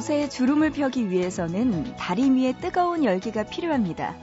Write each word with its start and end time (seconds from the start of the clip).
옷에 0.00 0.30
주름을 0.30 0.70
펴기 0.70 1.10
위해서는 1.10 1.94
다리미에 1.96 2.54
뜨거운 2.54 3.04
열기가 3.04 3.42
필요합니다. 3.42 4.16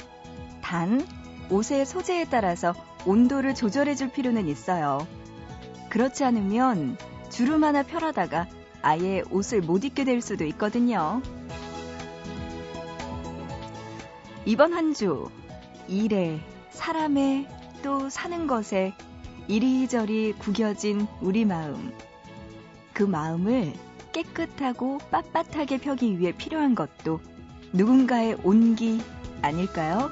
단, 0.59 1.05
옷의 1.51 1.85
소재에 1.85 2.25
따라서 2.25 2.73
온도를 3.05 3.53
조절해 3.53 3.93
줄 3.93 4.11
필요는 4.11 4.47
있어요. 4.47 5.05
그렇지 5.89 6.23
않으면 6.23 6.97
주름 7.29 7.63
하나 7.63 7.83
펴라다가 7.83 8.47
아예 8.81 9.21
옷을 9.29 9.61
못 9.61 9.83
입게 9.83 10.03
될 10.03 10.19
수도 10.19 10.45
있거든요. 10.45 11.21
이번 14.45 14.73
한 14.73 14.95
주, 14.95 15.29
일에, 15.87 16.39
사람에, 16.71 17.47
또 17.83 18.09
사는 18.09 18.47
것에 18.47 18.95
이리저리 19.47 20.33
구겨진 20.39 21.05
우리 21.21 21.45
마음. 21.45 21.93
그 22.93 23.03
마음을 23.03 23.73
깨끗하고 24.17 24.97
빳빳하게 25.11 25.79
펴기 25.79 26.17
위해 26.17 26.31
필요한 26.31 26.73
것도 26.73 27.19
누군가의 27.71 28.35
온기 28.43 28.99
아닐까요? 29.43 30.09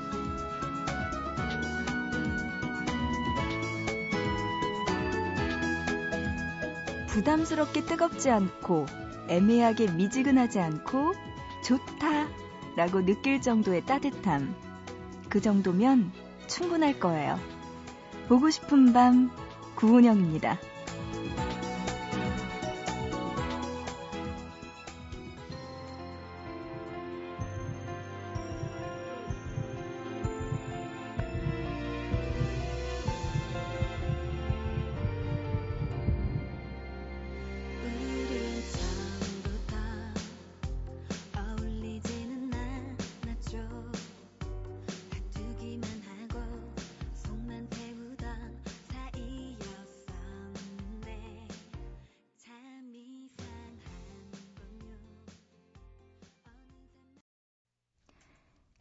부담스럽게 7.08 7.86
뜨겁지 7.86 8.30
않고 8.30 8.86
애매하게 9.30 9.92
미지근하지 9.92 10.60
않고 10.60 11.14
좋다 11.64 12.28
라고 12.76 13.04
느낄 13.04 13.42
정도의 13.42 13.86
따뜻함. 13.86 14.54
그 15.30 15.42
정도면 15.42 16.12
충분할 16.46 17.00
거예요. 17.00 17.40
보고 18.28 18.52
싶은 18.52 18.94
밤 18.94 19.32
구은영입니다. 19.76 20.60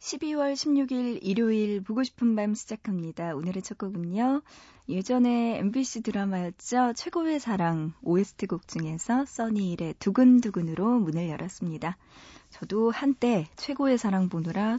12월 0.05 0.53
16일 0.53 1.17
일요일 1.23 1.81
보고 1.81 2.03
싶은 2.03 2.35
밤 2.35 2.53
시작합니다. 2.53 3.33
오늘의 3.33 3.63
첫 3.63 3.79
곡은요. 3.79 4.43
예전에 4.87 5.57
MBC 5.57 6.03
드라마였죠. 6.03 6.93
최고의 6.95 7.39
사랑 7.39 7.91
OST 8.03 8.45
곡 8.45 8.67
중에서 8.67 9.25
써니일의 9.25 9.95
두근두근으로 9.97 10.99
문을 10.99 11.27
열었습니다. 11.29 11.97
저도 12.51 12.91
한때 12.91 13.47
최고의 13.55 13.97
사랑 13.97 14.29
보느라 14.29 14.77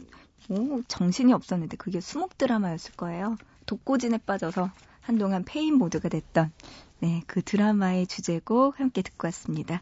오, 0.49 0.81
정신이 0.87 1.33
없었는데 1.33 1.75
그게 1.75 1.99
수목 1.99 2.37
드라마였을 2.37 2.93
거예요. 2.93 3.35
독고진에 3.65 4.19
빠져서 4.19 4.71
한동안 5.01 5.43
폐인 5.43 5.75
모드가 5.75 6.07
됐던 6.07 6.53
네, 6.99 7.21
그 7.27 7.41
드라마의 7.41 8.07
주제곡 8.07 8.79
함께 8.79 9.01
듣고 9.01 9.27
왔습니다. 9.27 9.81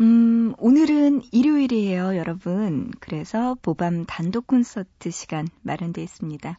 음, 0.00 0.54
오늘은 0.56 1.20
일요일이에요, 1.30 2.16
여러분. 2.16 2.90
그래서 3.00 3.54
보밤 3.60 4.06
단독 4.06 4.46
콘서트 4.46 5.10
시간 5.10 5.46
마련되어 5.60 6.02
있습니다. 6.02 6.58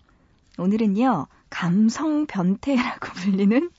오늘은요, 0.60 1.26
감성 1.50 2.28
변태라고 2.28 3.08
불리는, 3.18 3.72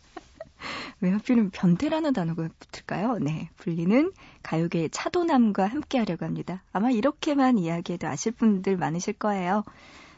왜 1.00 1.10
하필은 1.10 1.50
변태라는 1.50 2.12
단어가 2.12 2.48
붙을까요? 2.58 3.18
네, 3.20 3.50
불리는 3.56 4.10
가요계의 4.42 4.90
차도남과 4.90 5.68
함께 5.68 5.98
하려고 5.98 6.24
합니다. 6.24 6.64
아마 6.72 6.90
이렇게만 6.90 7.58
이야기해도 7.58 8.08
아실 8.08 8.32
분들 8.32 8.76
많으실 8.76 9.12
거예요. 9.12 9.62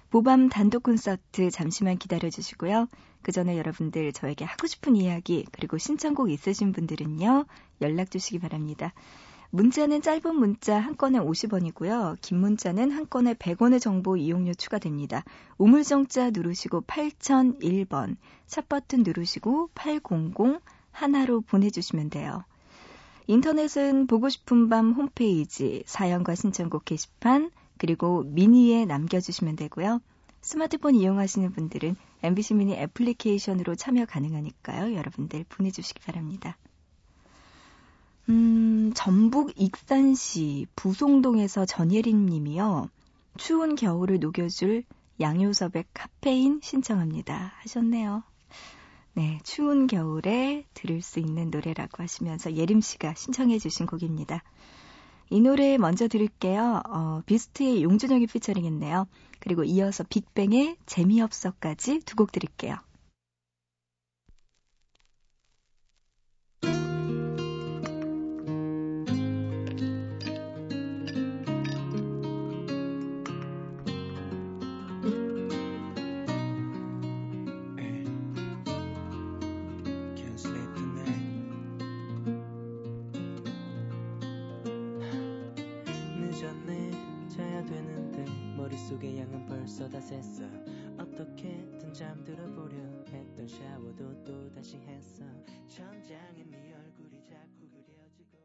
보밤 0.09 0.49
단독 0.49 0.85
콘서트 0.85 1.51
잠시만 1.51 1.99
기다려 1.99 2.31
주시고요. 2.31 2.89
그 3.21 3.31
전에 3.31 3.59
여러분들 3.59 4.15
저에게 4.15 4.47
하고 4.47 4.67
싶은 4.67 4.97
이야기, 4.97 5.45
그리고 5.53 5.77
신청곡 5.77 6.31
있으신 6.31 6.73
분들은요, 6.73 7.45
연락 7.83 8.11
주시기 8.11 8.39
바랍니다. 8.39 8.95
문자는 9.55 10.03
짧은 10.03 10.35
문자 10.35 10.81
한 10.81 10.97
건에 10.97 11.21
50원이고요. 11.21 12.17
긴 12.21 12.41
문자는 12.41 12.91
한 12.91 13.09
건에 13.09 13.35
100원의 13.35 13.81
정보 13.81 14.17
이용료 14.17 14.55
추가됩니다. 14.55 15.23
우물정자 15.59 16.31
누르시고 16.31 16.81
8001번, 16.81 18.17
샵버튼 18.49 19.05
누르시고 19.05 19.71
800 19.77 20.61
하나로 20.91 21.43
보내주시면 21.43 22.11
돼요. 22.11 22.43
인터넷은 23.29 24.09
보고 24.09 24.29
싶은 24.29 24.69
밤 24.69 24.91
홈페이지, 24.91 25.85
사연과 25.87 26.35
신청곡 26.35 26.85
게시판, 26.85 27.53
그리고 27.79 28.25
미니에 28.25 28.87
남겨주시면 28.87 29.55
되고요. 29.55 30.01
스마트폰 30.41 30.97
이용하시는 30.97 31.53
분들은 31.53 31.95
MBC 32.25 32.55
미니 32.55 32.75
애플리케이션으로 32.75 33.77
참여 33.77 34.07
가능하니까요. 34.07 34.97
여러분들 34.97 35.45
보내주시기 35.49 36.01
바랍니다. 36.01 36.57
음, 38.29 38.93
전북 38.95 39.53
익산시 39.57 40.67
부송동에서 40.77 41.67
전예린 41.67 42.27
님이요. 42.27 42.89
추운 43.37 43.75
겨울을 43.77 44.21
녹여줄 44.21 44.85
양효섭의 45.21 45.85
카페인 45.93 46.61
신청합니다. 46.63 47.53
하셨네요. 47.63 48.23
네, 49.15 49.39
추운 49.45 49.87
겨울에 49.87 50.65
들을 50.75 51.01
수 51.03 51.21
있는 51.21 51.51
노래라고 51.51 52.03
하시면서 52.03 52.55
예림 52.55 52.81
씨가 52.81 53.15
신청해 53.15 53.59
주신 53.59 53.87
곡입니다. 53.87 54.43
이 55.31 55.41
노래 55.41 55.79
먼저 55.79 56.09
들을게요. 56.09 56.83
어, 56.89 57.23
비스트의 57.27 57.83
용준혁이 57.83 58.27
피처링했네요. 58.27 59.07
그리고 59.41 59.65
이어서 59.65 60.05
빅뱅의 60.05 60.77
재미없어까지 60.87 62.01
두 62.01 62.17
곡 62.17 62.33
들을게요. 62.33 62.77
머릿속의 89.64 89.64
양은 89.64 89.64
벌써 89.64 89.88
다 89.90 90.00
샜어 90.00 91.00
어떻게든 91.00 91.94
잠들어 91.94 92.44
보려 92.54 92.78
했던 93.12 93.48
샤워도 93.48 94.24
또 94.24 94.52
다시 94.54 94.78
했어 94.78 95.24
천장에 95.68 96.44
네 96.46 96.74
얼굴이 96.74 97.22
자꾸 97.24 97.70
그려지고 97.70 98.38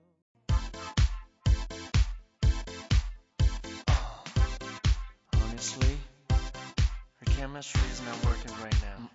Honestly, 5.34 5.98
her 6.30 7.34
chemistry 7.36 7.82
is 7.90 8.00
not 8.02 8.24
working 8.26 8.54
right 8.62 8.82
now. 8.82 9.08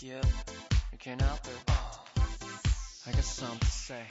Yep, 0.00 0.26
you 0.92 0.98
can't 0.98 1.20
help 1.20 1.46
it. 1.46 1.70
I 3.06 3.12
got 3.12 3.24
something 3.24 3.58
to 3.60 3.66
say. 3.66 4.06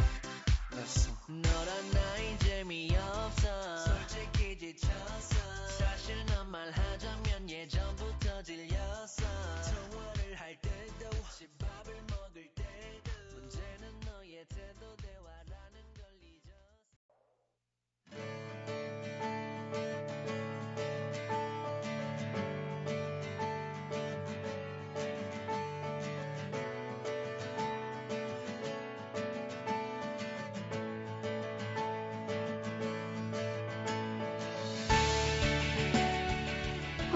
Listen. 0.77 1.15
너란 1.29 1.91
나인 1.93 2.39
재미없어. 2.41 3.77
솔직히 3.79 4.59
지쳤어. 4.59 5.69
사실 5.79 6.17
넌 6.27 6.51
말하자면 6.51 7.49
예전부터 7.49 8.43
질렸어. 8.43 9.23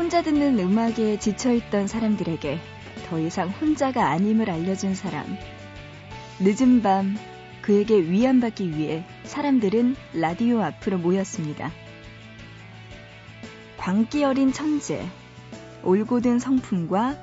혼자 0.08 0.22
듣는 0.22 0.58
음악에 0.58 1.18
지쳐있던 1.18 1.86
사람들에게 1.86 2.58
더 3.10 3.20
이상 3.20 3.50
혼자가 3.50 4.08
아님을 4.08 4.48
알려준 4.48 4.94
사람. 4.94 5.36
늦은 6.40 6.80
밤 6.80 7.14
그에게 7.60 8.00
위안받기 8.00 8.70
위해 8.70 9.04
사람들은 9.24 9.96
라디오 10.14 10.62
앞으로 10.62 10.96
모였습니다. 10.96 11.70
광기 13.76 14.24
어린 14.24 14.50
천재, 14.50 15.06
올곧은 15.84 16.38
성품과 16.38 17.18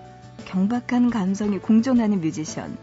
경박한 0.46 1.10
감성이 1.10 1.58
공존하는 1.58 2.22
뮤지션, 2.22 2.78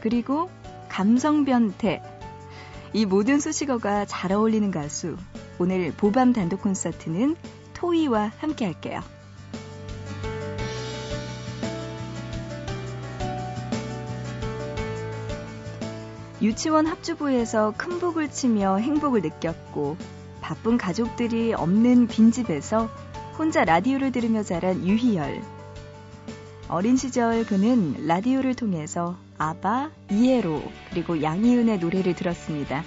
그리고 0.00 0.48
감성 0.88 1.44
변태. 1.44 2.02
이 2.94 3.04
모든 3.04 3.40
수식어가 3.40 4.06
잘 4.06 4.32
어울리는 4.32 4.70
가수. 4.70 5.18
오늘 5.58 5.92
보밤 5.92 6.32
단독 6.32 6.62
콘서트는 6.62 7.36
토이와 7.74 8.32
함께 8.38 8.64
할게요. 8.64 9.02
유치원 16.44 16.86
합주부에서 16.86 17.72
큰 17.78 17.98
복을 17.98 18.30
치며 18.30 18.76
행복을 18.76 19.22
느꼈고 19.22 19.96
바쁜 20.42 20.76
가족들이 20.76 21.54
없는 21.54 22.06
빈집에서 22.06 22.90
혼자 23.38 23.64
라디오를 23.64 24.12
들으며 24.12 24.42
자란 24.42 24.86
유희열. 24.86 25.40
어린 26.68 26.98
시절 26.98 27.46
그는 27.46 28.06
라디오를 28.06 28.54
통해서 28.54 29.16
아바, 29.38 29.90
이에로, 30.10 30.62
그리고 30.90 31.22
양희은의 31.22 31.78
노래를 31.78 32.14
들었습니다. 32.14 32.84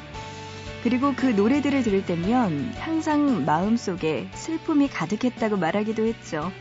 그리고 0.84 1.16
그 1.16 1.26
노래들을 1.26 1.82
들을 1.82 2.06
때면 2.06 2.74
항상 2.78 3.44
마음속에 3.44 4.30
슬픔이 4.36 4.88
가득했다고 4.88 5.58
말하기도 5.58 6.06
했죠. 6.06 6.52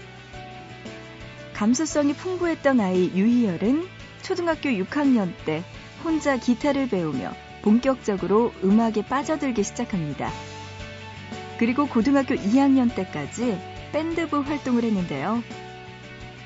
감수성이 1.52 2.14
풍부했던 2.14 2.80
아이 2.80 3.10
유희열은 3.14 3.86
초등학교 4.22 4.70
6학년 4.70 5.34
때 5.44 5.62
혼자 6.06 6.36
기타를 6.36 6.88
배우며 6.88 7.32
본격적으로 7.62 8.52
음악에 8.62 9.04
빠져들기 9.04 9.64
시작합니다. 9.64 10.30
그리고 11.58 11.88
고등학교 11.88 12.36
2학년 12.36 12.94
때까지 12.94 13.58
밴드부 13.90 14.42
활동을 14.42 14.84
했는데요. 14.84 15.42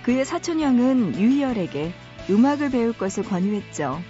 그의 0.02 0.24
사촌 0.24 0.60
형은 0.60 1.20
유희열에게 1.20 1.92
음악을 2.30 2.70
배울 2.70 2.94
것을 2.94 3.22
권유했죠. 3.22 4.00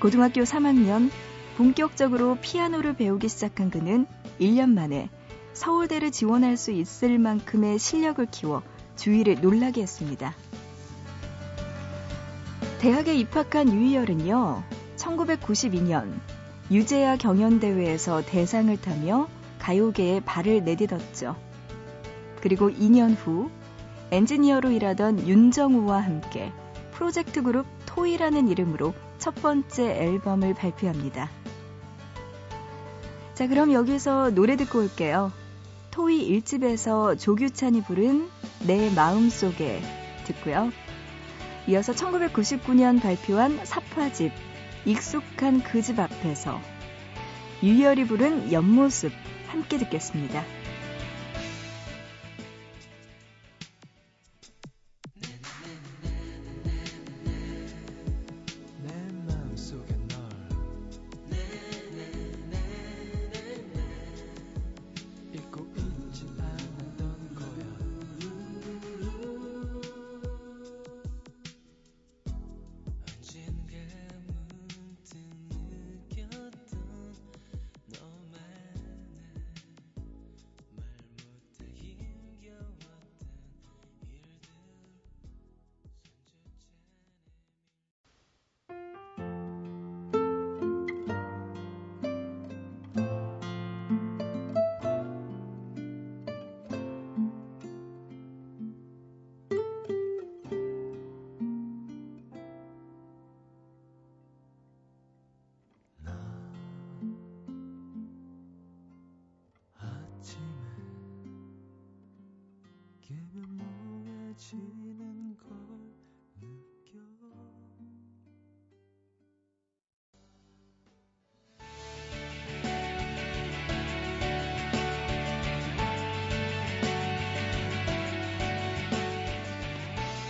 고등학교 0.00 0.40
3학년 0.40 1.12
본격적으로 1.56 2.36
피아노를 2.40 2.94
배우기 2.94 3.28
시작한 3.28 3.70
그는 3.70 4.04
1년 4.40 4.70
만에 4.70 5.10
서울대를 5.52 6.10
지원할 6.10 6.56
수 6.56 6.72
있을 6.72 7.20
만큼의 7.20 7.78
실력을 7.78 8.26
키워 8.32 8.64
주위를 8.96 9.40
놀라게 9.40 9.82
했습니다. 9.82 10.34
대학에 12.84 13.14
입학한 13.14 13.72
유희열은요, 13.72 14.62
1992년 14.96 16.12
유재하 16.70 17.16
경연대회에서 17.16 18.20
대상을 18.26 18.78
타며 18.78 19.26
가요계에 19.58 20.20
발을 20.20 20.64
내딛었죠. 20.64 21.34
그리고 22.42 22.68
2년 22.68 23.16
후 23.16 23.48
엔지니어로 24.10 24.70
일하던 24.70 25.26
윤정우와 25.26 25.98
함께 25.98 26.52
프로젝트 26.92 27.42
그룹 27.42 27.64
토이라는 27.86 28.48
이름으로 28.48 28.92
첫 29.16 29.34
번째 29.36 29.90
앨범을 29.90 30.52
발표합니다. 30.52 31.30
자, 33.32 33.48
그럼 33.48 33.72
여기서 33.72 34.34
노래 34.34 34.56
듣고 34.56 34.80
올게요. 34.80 35.32
토이 35.90 36.38
1집에서 36.38 37.18
조규찬이 37.18 37.82
부른 37.84 38.28
내 38.66 38.94
마음속에 38.94 39.80
듣고요. 40.26 40.70
이어서 41.66 41.92
1999년 41.92 43.00
발표한 43.00 43.64
사파집 43.64 44.32
익숙한 44.84 45.62
그 45.62 45.80
집 45.80 45.98
앞에서 45.98 46.60
유열이 47.62 48.06
부른 48.06 48.52
옆모습 48.52 49.12
함께 49.48 49.78
듣겠습니다. 49.78 50.44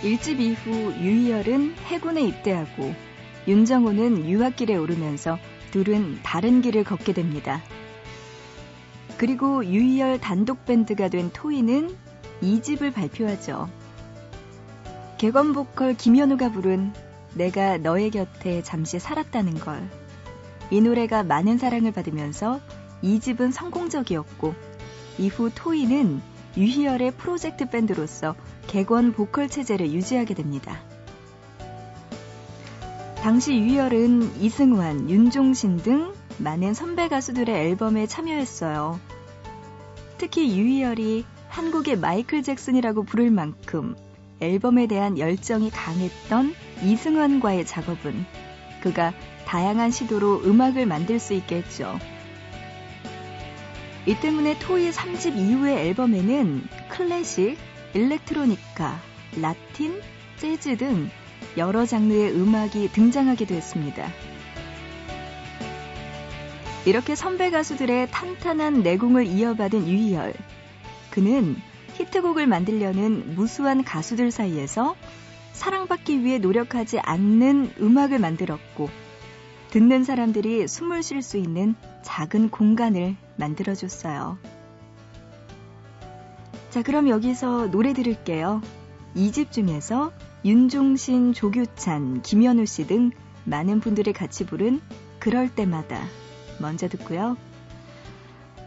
일집 0.03 0.39
이후 0.41 0.93
유희열은 1.01 1.75
해군에 1.85 2.21
입대하고 2.23 2.93
윤정호는 3.47 4.29
유학길에 4.29 4.75
오르면서 4.75 5.39
둘은 5.71 6.19
다른 6.23 6.61
길을 6.61 6.83
걷게 6.83 7.13
됩니다. 7.13 7.63
그리고 9.17 9.65
유희열 9.65 10.19
단독 10.19 10.65
밴드가 10.65 11.07
된 11.07 11.31
토이는 11.31 12.04
2집을 12.41 12.93
발표하죠. 12.93 13.69
개건 15.17 15.53
보컬 15.53 15.93
김현우가 15.93 16.51
부른 16.51 16.93
내가 17.33 17.77
너의 17.77 18.11
곁에 18.11 18.61
잠시 18.63 18.99
살았다는 18.99 19.59
걸. 19.59 19.87
이 20.71 20.81
노래가 20.81 21.23
많은 21.23 21.57
사랑을 21.57 21.91
받으면서 21.91 22.59
2집은 23.03 23.51
성공적이었고 23.51 24.53
이후 25.17 25.49
토이는 25.53 26.21
유희열의 26.57 27.11
프로젝트 27.11 27.69
밴드로서 27.69 28.35
객원 28.67 29.13
보컬 29.13 29.49
체제를 29.49 29.91
유지하게 29.91 30.33
됩니다. 30.33 30.79
당시 33.21 33.53
유희열은 33.53 34.41
이승환, 34.41 35.09
윤종신 35.09 35.77
등 35.77 36.13
많은 36.37 36.73
선배 36.73 37.07
가수들의 37.07 37.55
앨범에 37.55 38.07
참여했어요. 38.07 38.99
특히 40.17 40.57
유희열이 40.57 41.25
한국의 41.55 41.95
마이클 41.95 42.43
잭슨이라고 42.43 43.03
부를 43.03 43.31
만큼 43.31 43.95
앨범에 44.41 44.87
대한 44.87 45.17
열정이 45.17 45.69
강했던 45.69 46.53
이승환과의 46.83 47.65
작업은 47.65 48.25
그가 48.81 49.13
다양한 49.45 49.89
시도로 49.89 50.41
음악을 50.43 50.85
만들 50.85 51.17
수 51.17 51.33
있게 51.33 51.55
했죠. 51.55 51.97
이 54.05 54.15
때문에 54.19 54.59
토이 54.59 54.91
3집 54.91 55.37
이후의 55.37 55.87
앨범에는 55.87 56.67
클래식, 56.89 57.57
일렉트로니카, 57.93 58.99
라틴, 59.39 60.01
재즈 60.35 60.75
등 60.75 61.09
여러 61.55 61.85
장르의 61.85 62.33
음악이 62.33 62.91
등장하기도 62.91 63.55
했습니다. 63.55 64.09
이렇게 66.85 67.15
선배 67.15 67.49
가수들의 67.49 68.11
탄탄한 68.11 68.83
내공을 68.83 69.25
이어받은 69.25 69.87
유희열. 69.87 70.33
그는 71.15 71.55
히트곡을 71.93 72.45
만들려는 72.45 73.35
무수한 73.35 73.85
가수들 73.85 74.31
사이에서 74.31 74.97
사랑받기 75.53 76.25
위해 76.25 76.39
노력하지 76.39 76.99
않는 76.99 77.75
음악을 77.79 78.19
만들었고, 78.19 78.89
듣는 79.69 80.03
사람들이 80.03 80.67
숨을 80.67 81.03
쉴 81.03 81.21
수 81.21 81.37
있는 81.37 81.75
작은 82.03 82.49
공간을 82.49 83.15
만들어줬어요. 83.37 84.37
자, 86.69 86.83
그럼 86.83 87.07
여기서 87.07 87.71
노래 87.71 87.93
들을게요. 87.93 88.61
이집 89.15 89.53
중에서 89.53 90.11
윤종신, 90.43 91.31
조규찬, 91.31 92.23
김현우 92.23 92.65
씨 92.65 92.87
등 92.87 93.11
많은 93.45 93.79
분들이 93.79 94.11
같이 94.11 94.45
부른 94.45 94.81
그럴 95.19 95.47
때마다 95.47 95.97
먼저 96.59 96.89
듣고요. 96.89 97.37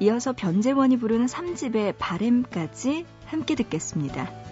이어서 0.00 0.32
변재원이 0.32 0.98
부르는 0.98 1.26
3집의 1.26 1.94
바램까지 1.98 3.04
함께 3.26 3.54
듣겠습니다. 3.54 4.47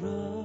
기 0.00 0.37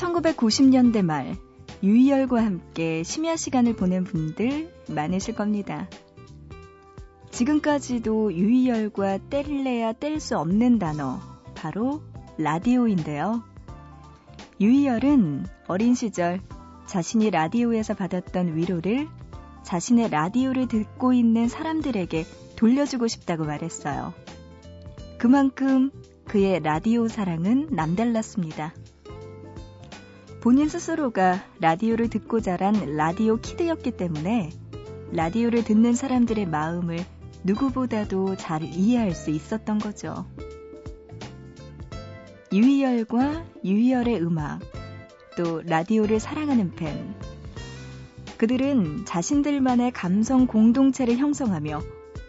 1990년대 0.00 1.02
말 1.02 1.36
유희열과 1.82 2.42
함께 2.42 3.02
심야 3.02 3.36
시간을 3.36 3.76
보낸 3.76 4.04
분들 4.04 4.72
많으실 4.88 5.34
겁니다. 5.34 5.88
지금까지도 7.30 8.32
유희열과 8.32 9.18
뗄래야 9.28 9.92
뗄 9.92 10.18
수 10.20 10.38
없는 10.38 10.78
단어, 10.78 11.20
바로 11.54 12.02
라디오인데요. 12.38 13.42
유희열은 14.60 15.46
어린 15.68 15.94
시절 15.94 16.40
자신이 16.86 17.30
라디오에서 17.30 17.94
받았던 17.94 18.56
위로를 18.56 19.06
자신의 19.62 20.10
라디오를 20.10 20.66
듣고 20.66 21.12
있는 21.12 21.48
사람들에게 21.48 22.24
돌려주고 22.56 23.06
싶다고 23.06 23.44
말했어요. 23.44 24.12
그만큼 25.18 25.90
그의 26.24 26.60
라디오 26.60 27.06
사랑은 27.06 27.68
남달랐습니다. 27.70 28.72
본인 30.40 30.70
스스로가 30.70 31.44
라디오를 31.60 32.08
듣고 32.08 32.40
자란 32.40 32.96
라디오 32.96 33.36
kid였기 33.36 33.90
때문에 33.90 34.50
라디오를 35.12 35.64
듣는 35.64 35.92
사람들의 35.92 36.46
마음을 36.46 36.98
누구보다도 37.44 38.36
잘 38.36 38.62
이해할 38.62 39.14
수 39.14 39.30
있었던 39.30 39.78
거죠. 39.78 40.24
유희열과 42.52 43.44
유희열의 43.64 44.22
음악, 44.22 44.60
또 45.36 45.60
라디오를 45.62 46.18
사랑하는 46.18 46.74
팬. 46.74 47.14
그들은 48.38 49.04
자신들만의 49.04 49.92
감성 49.92 50.46
공동체를 50.46 51.18
형성하며 51.18 51.82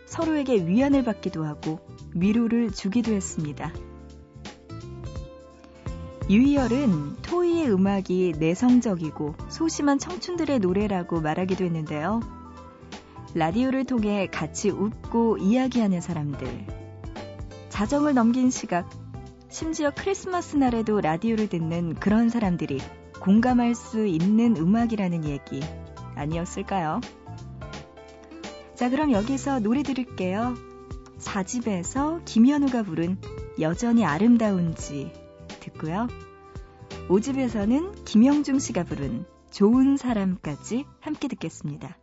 서로에게 0.06 0.68
위안을 0.68 1.06
받기도 1.06 1.46
하고 1.46 1.80
위로를 2.14 2.72
주기도 2.72 3.14
했습니다. 3.14 3.72
유희열은 6.30 7.18
토이의 7.24 7.72
음악이 7.72 8.36
내성적이고 8.38 9.36
소심한 9.50 10.00
청춘들의 10.00 10.60
노래라고 10.60 11.20
말하기도 11.20 11.66
했는데요. 11.66 12.22
라디오를 13.34 13.86
통해 13.86 14.28
같이 14.32 14.70
웃고 14.70 15.38
이야기하는 15.38 16.02
사람들. 16.02 16.68
자정을 17.70 18.14
넘긴 18.14 18.50
시각, 18.50 18.90
심지어 19.50 19.92
크리스마스 19.96 20.56
날에도 20.56 21.02
라디오를 21.02 21.50
듣는 21.50 21.96
그런 21.96 22.30
사람들이 22.30 22.80
공감할 23.20 23.76
수 23.76 24.06
있는 24.06 24.56
음악이라는 24.58 25.26
얘기 25.26 25.62
아니었을까요? 26.16 27.02
자, 28.76 28.90
그럼 28.90 29.12
여기서 29.12 29.60
노래 29.60 29.84
들을게요. 29.84 30.56
4집에서 31.20 32.22
김현우가 32.26 32.84
부른 32.84 33.18
여전히 33.60 34.06
아름다운지 34.06 35.21
듣고요. 35.62 36.08
5집에서는 37.08 38.04
김영중 38.06 38.60
씨가 38.60 38.84
부른 38.84 39.26
좋은 39.50 39.98
사람까지 39.98 40.86
함께 41.00 41.28
듣겠습니다. 41.28 42.01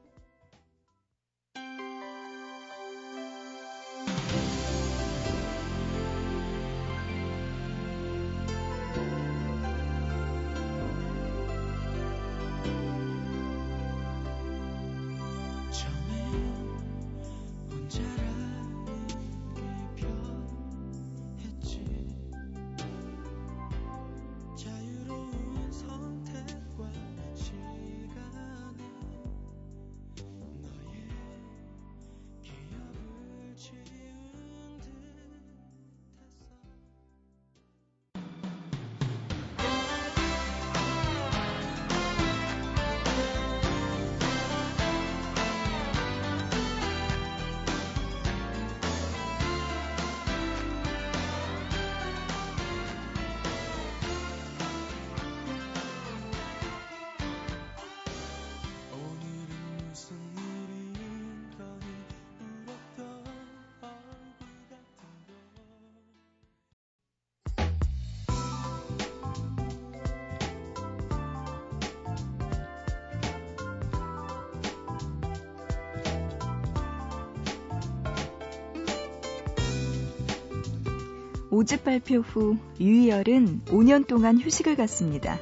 5집 81.50 81.84
발표 81.84 82.18
후 82.18 82.56
유희열은 82.80 83.62
5년 83.66 84.06
동안 84.06 84.38
휴식을 84.38 84.76
갖습니다. 84.76 85.38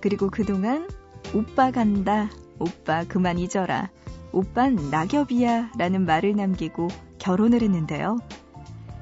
그리고 0.00 0.30
그동안 0.30 0.88
오빠 1.34 1.70
간다, 1.70 2.30
오빠 2.58 3.04
그만 3.04 3.38
잊어라, 3.38 3.90
오빤 4.32 4.90
낙엽이야 4.90 5.72
라는 5.78 6.04
말을 6.04 6.36
남기고 6.36 6.88
결혼을 7.18 7.62
했는데요. 7.62 8.18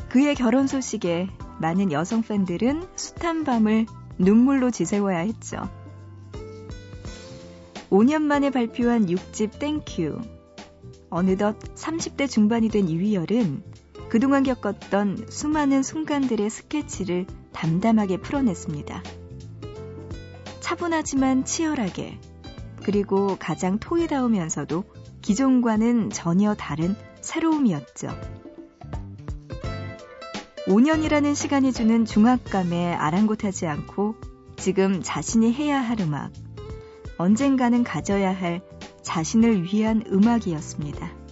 그의 0.09 0.35
결혼 0.35 0.67
소식에 0.67 1.29
많은 1.61 1.91
여성 1.93 2.23
팬들은 2.23 2.87
숱한 2.97 3.45
밤을 3.45 3.87
눈물로 4.19 4.71
지새워야 4.71 5.19
했죠. 5.19 5.69
5년 7.91 8.23
만에 8.23 8.51
발표한 8.51 9.07
6집 9.07 9.59
Thank 9.59 9.93
You. 9.93 10.21
어느덧 11.09 11.59
30대 11.75 12.29
중반이 12.29 12.69
된 12.69 12.91
유희열은 12.91 13.63
그동안 14.09 14.45
겪었던 14.45 15.27
수많은 15.29 15.83
순간들의 15.83 16.49
스케치를 16.49 17.27
담담하게 17.53 18.19
풀어냈습니다. 18.19 19.03
차분하지만 20.61 21.45
치열하게 21.45 22.19
그리고 22.85 23.37
가장 23.39 23.79
토이다우면서도 23.79 24.85
기존과는 25.23 26.11
전혀 26.11 26.55
다른 26.55 26.95
새로움이었죠. 27.21 28.09
5년이라는 30.67 31.35
시간이 31.35 31.73
주는 31.73 32.05
중압감에 32.05 32.95
아랑곳하지 32.95 33.67
않고 33.67 34.17
지금 34.57 35.03
자신이 35.03 35.53
해야 35.53 35.81
할 35.81 36.01
음악, 36.01 36.33
언젠가는 37.19 37.85
가져야 37.85 38.33
할 38.33 38.63
자신을 39.03 39.65
위한 39.65 40.03
음악이었습니다. 40.11 41.26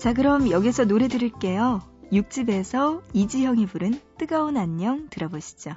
자, 0.00 0.14
그럼 0.14 0.50
여기서 0.50 0.86
노래 0.86 1.08
들을게요. 1.08 1.82
6집에서 2.10 3.02
이지형이 3.12 3.66
부른 3.66 4.00
뜨거운 4.16 4.56
안녕 4.56 5.08
들어보시죠. 5.10 5.72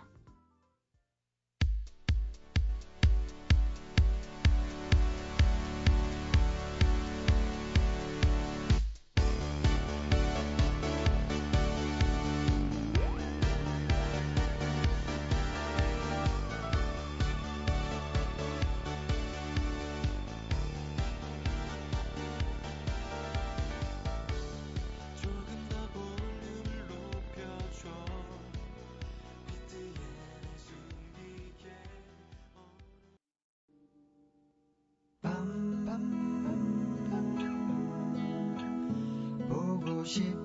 싶 40.04 40.43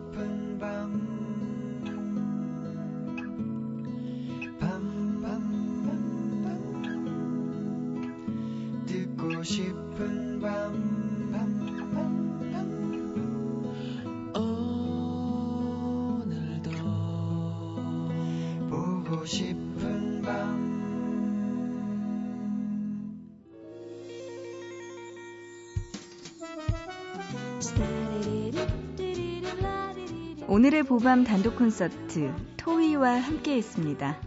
오늘의 30.50 30.84
보밤 30.84 31.24
단독 31.24 31.56
콘서트 31.56 32.34
토이와 32.56 33.16
함께 33.16 33.56
했습니다. 33.56 34.18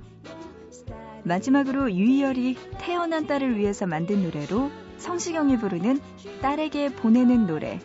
마지막으로 1.24 1.92
유희열이 1.92 2.58
태어난 2.78 3.26
딸을 3.26 3.58
위해서 3.58 3.88
만든 3.88 4.22
노래로 4.22 4.70
성시경이 4.98 5.58
부르는 5.58 6.00
딸에게 6.44 6.94
보내는 6.94 7.48
노래 7.48 7.80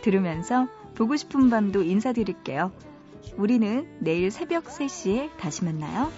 들으면서 0.00 0.66
보고 0.94 1.14
싶은 1.14 1.50
밤도 1.50 1.82
인사드릴게요. 1.82 2.72
우리는 3.36 3.86
내일 4.00 4.30
새벽 4.30 4.64
3시에 4.64 5.36
다시 5.36 5.62
만나요. 5.66 6.10